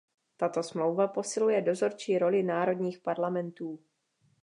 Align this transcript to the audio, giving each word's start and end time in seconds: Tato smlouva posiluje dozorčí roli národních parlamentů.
Tato 0.37 0.63
smlouva 0.65 1.07
posiluje 1.13 1.61
dozorčí 1.61 2.17
roli 2.17 2.43
národních 2.43 2.99
parlamentů. 2.99 3.79